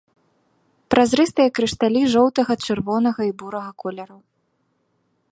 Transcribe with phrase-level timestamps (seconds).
[0.93, 4.19] Празрыстыя крышталі жоўтага, чырвонага і бурага колераў.